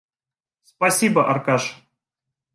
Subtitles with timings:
[0.71, 1.75] Спасибо, Аркаша.